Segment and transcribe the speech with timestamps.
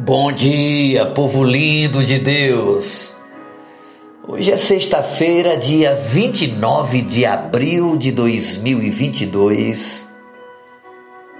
[0.00, 3.12] Bom dia, povo lindo de Deus!
[4.28, 10.04] Hoje é sexta-feira, dia 29 de abril de 2022,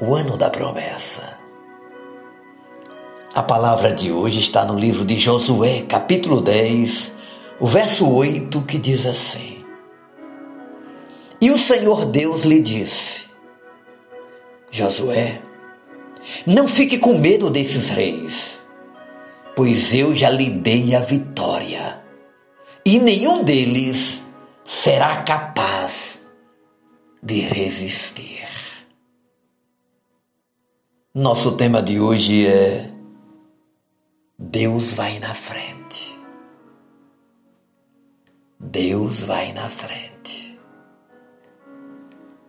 [0.00, 1.38] o ano da promessa.
[3.36, 7.12] A palavra de hoje está no livro de Josué, capítulo 10,
[7.60, 9.64] o verso 8, que diz assim:
[11.40, 13.26] E o Senhor Deus lhe disse:
[14.72, 15.40] Josué,
[16.46, 18.60] não fique com medo desses reis,
[19.54, 22.02] pois eu já lhe dei a vitória,
[22.84, 24.24] e nenhum deles
[24.64, 26.20] será capaz
[27.22, 28.48] de resistir.
[31.14, 32.90] Nosso tema de hoje é
[34.38, 36.18] Deus vai na frente.
[38.58, 40.58] Deus vai na frente.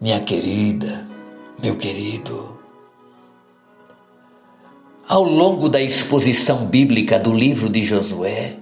[0.00, 1.08] Minha querida,
[1.62, 2.61] meu querido,
[5.12, 8.56] ao longo da exposição bíblica do livro de Josué,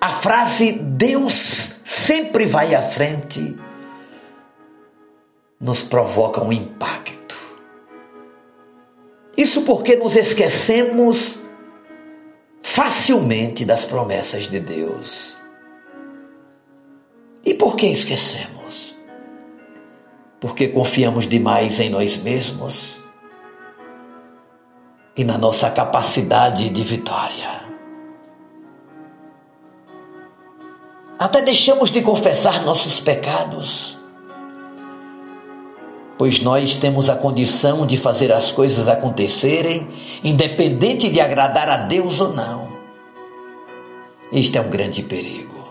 [0.00, 3.58] a frase Deus sempre vai à frente
[5.60, 7.36] nos provoca um impacto.
[9.36, 11.40] Isso porque nos esquecemos
[12.62, 15.36] facilmente das promessas de Deus.
[17.44, 18.94] E por que esquecemos?
[20.38, 23.01] Porque confiamos demais em nós mesmos
[25.16, 27.62] e na nossa capacidade de vitória.
[31.18, 33.96] Até deixamos de confessar nossos pecados,
[36.18, 39.88] pois nós temos a condição de fazer as coisas acontecerem,
[40.24, 42.72] independente de agradar a Deus ou não.
[44.32, 45.62] Este é um grande perigo.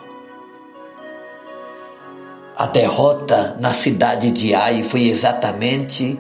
[2.55, 6.19] A derrota na cidade de Ai foi exatamente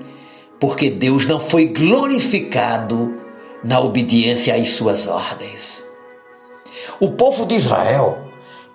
[0.61, 3.19] porque Deus não foi glorificado
[3.63, 5.83] na obediência às suas ordens.
[6.99, 8.25] O povo de Israel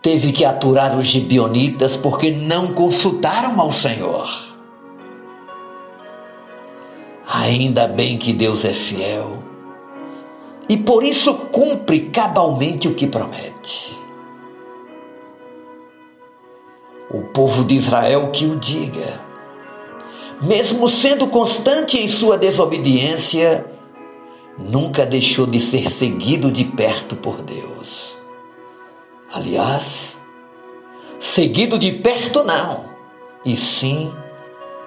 [0.03, 4.29] teve que aturar os gibionitas porque não consultaram ao Senhor.
[7.25, 9.45] Ainda bem que Deus é fiel
[10.69, 13.97] e por isso cumpre cabalmente o que promete.
[17.09, 19.26] O povo de Israel que o diga
[20.43, 23.71] mesmo sendo constante em sua desobediência,
[24.59, 28.17] nunca deixou de ser seguido de perto por Deus.
[29.33, 30.19] Aliás,
[31.19, 32.85] seguido de perto não,
[33.45, 34.13] e sim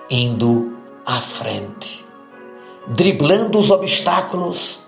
[0.10, 2.06] indo à frente,
[2.88, 4.80] driblando os obstáculos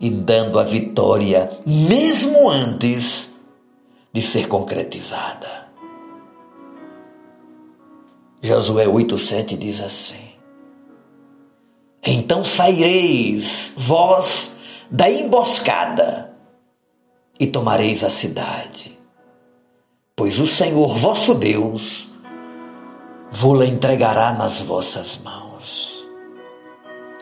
[0.00, 3.30] e dando a vitória, mesmo antes
[4.12, 5.69] de ser concretizada.
[8.50, 10.28] Josué 8,7 diz assim:
[12.04, 14.50] Então saireis vós
[14.90, 16.34] da emboscada
[17.38, 18.98] e tomareis a cidade,
[20.16, 22.08] pois o Senhor vosso Deus
[23.30, 26.04] vou-la entregará nas vossas mãos.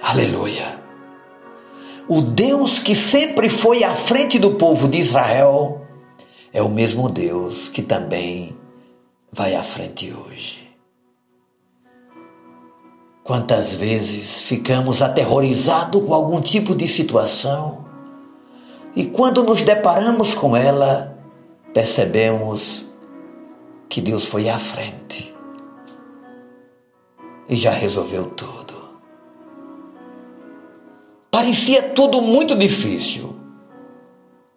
[0.01, 0.83] Aleluia!
[2.09, 5.87] O Deus que sempre foi à frente do povo de Israel
[6.55, 8.57] é o mesmo Deus que também
[9.31, 10.68] vai à frente hoje.
[13.29, 17.85] Quantas vezes ficamos aterrorizados com algum tipo de situação
[18.97, 21.15] e quando nos deparamos com ela,
[21.75, 22.87] percebemos
[23.87, 25.37] que Deus foi à frente
[27.51, 28.99] e já resolveu tudo.
[31.31, 33.37] Parecia tudo muito difícil,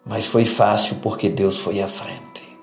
[0.06, 2.58] mas foi fácil porque Deus foi à frente.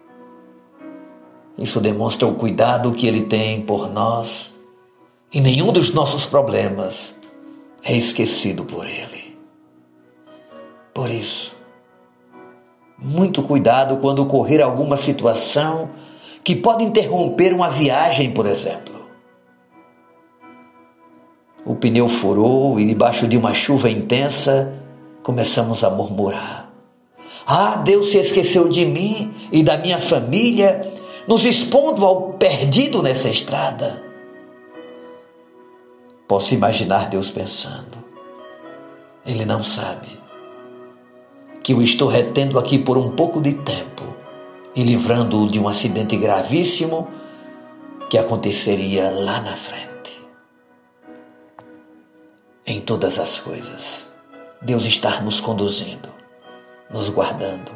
[1.59, 4.57] Isso demonstra o cuidado que Ele tem por nós
[5.33, 7.15] e nenhum dos nossos problemas
[7.85, 9.39] é esquecido por Ele.
[10.95, 11.55] Por isso,
[12.99, 15.91] muito cuidado quando ocorrer alguma situação
[16.43, 18.99] que pode interromper uma viagem, por exemplo.
[21.65, 24.75] O pneu furou e, debaixo de uma chuva intensa,
[25.23, 26.73] começamos a murmurar.
[27.47, 30.91] Ah, Deus se esqueceu de mim e da minha família,
[31.27, 34.08] nos expondo ao perdido nessa estrada.
[36.29, 38.05] Posso imaginar Deus pensando:
[39.27, 40.09] Ele não sabe
[41.63, 44.15] que eu estou retendo aqui por um pouco de tempo
[44.77, 47.09] e livrando-o de um acidente gravíssimo
[48.11, 49.89] que aconteceria lá na frente.
[52.67, 54.09] Em todas as coisas,
[54.61, 56.11] Deus está nos conduzindo,
[56.91, 57.75] nos guardando.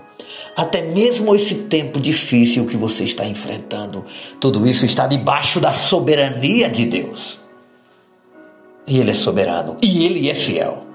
[0.54, 4.04] Até mesmo esse tempo difícil que você está enfrentando,
[4.38, 7.41] tudo isso está debaixo da soberania de Deus.
[8.86, 9.76] E Ele é soberano.
[9.82, 10.86] E Ele é fiel.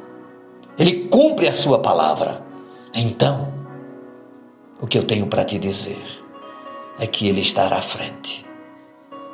[0.77, 2.45] Ele cumpre a sua palavra.
[2.93, 3.53] Então,
[4.79, 6.03] o que eu tenho para te dizer
[6.99, 8.45] é que Ele estará à frente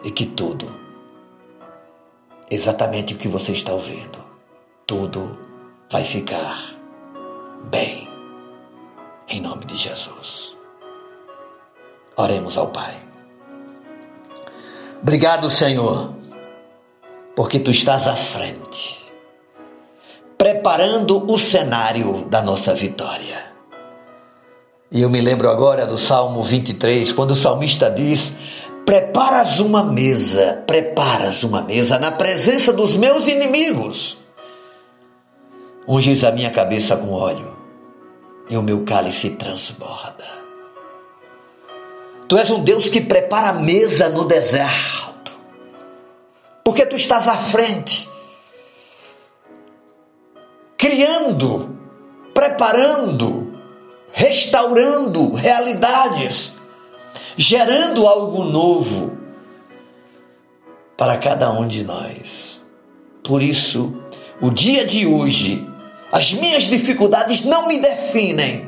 [0.03, 0.73] e que tudo,
[2.49, 4.23] exatamente o que você está ouvindo,
[4.85, 5.39] tudo
[5.89, 6.59] vai ficar
[7.69, 8.07] bem,
[9.29, 10.57] em nome de Jesus.
[12.15, 12.95] Oremos ao Pai.
[15.01, 16.13] Obrigado, Senhor,
[17.35, 19.03] porque tu estás à frente,
[20.37, 23.53] preparando o cenário da nossa vitória.
[24.91, 28.33] E eu me lembro agora do Salmo 23, quando o salmista diz:
[28.85, 34.17] Preparas uma mesa, preparas uma mesa na presença dos meus inimigos.
[35.87, 37.55] Unges a minha cabeça com óleo
[38.49, 40.25] e o meu cálice transborda.
[42.27, 45.12] Tu és um Deus que prepara a mesa no deserto,
[46.73, 48.09] porque tu estás à frente,
[50.75, 51.77] criando,
[52.33, 53.53] preparando,
[54.11, 56.53] restaurando realidades,
[57.37, 59.15] gerando algo novo
[60.97, 62.59] para cada um de nós.
[63.23, 63.93] Por isso,
[64.41, 65.69] o dia de hoje,
[66.11, 68.67] as minhas dificuldades não me definem,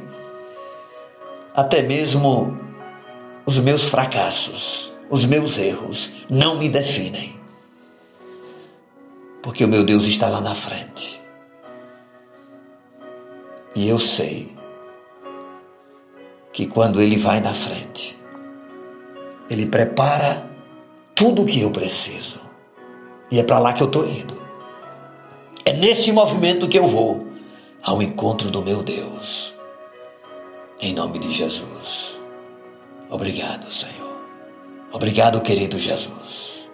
[1.55, 2.55] até mesmo
[3.47, 7.43] os meus fracassos, os meus erros não me definem,
[9.45, 11.21] porque o meu Deus está lá na frente.
[13.75, 14.51] E eu sei
[16.51, 18.17] que quando ele vai na frente,
[19.47, 20.49] ele prepara
[21.13, 22.39] tudo o que eu preciso.
[23.29, 24.41] E é para lá que eu estou indo.
[25.63, 27.27] É nesse movimento que eu vou
[27.83, 29.53] ao encontro do meu Deus.
[30.81, 32.17] Em nome de Jesus.
[33.11, 34.17] Obrigado, Senhor.
[34.91, 36.67] Obrigado, querido Jesus.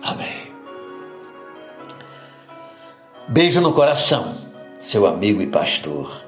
[0.00, 0.41] Amém.
[3.32, 4.36] Beijo no coração,
[4.82, 6.22] seu amigo e pastor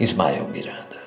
[0.00, 1.05] Ismael Miranda.